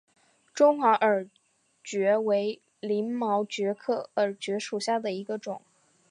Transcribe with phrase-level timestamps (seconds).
[0.51, 1.27] 中华耳
[1.83, 5.61] 蕨为鳞毛蕨科耳蕨属下的一个种。